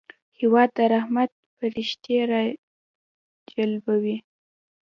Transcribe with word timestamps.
هېواد 0.39 0.69
د 0.77 0.79
رحمت 0.93 1.31
پرښتې 1.57 2.15
راجلبوي. 2.31 4.17